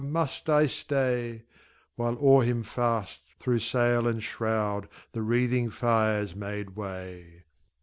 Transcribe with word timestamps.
must 0.03 0.49
I 0.49 0.65
stay?" 0.65 1.43
While 1.95 2.17
o'er 2.19 2.41
him 2.41 2.63
fast, 2.63 3.35
through 3.39 3.59
sail 3.59 4.07
and 4.07 4.23
shroud, 4.23 4.89
The 5.11 5.21
wreathing 5.21 5.69
fires 5.69 6.35
made 6.35 6.71
way. 6.75 7.43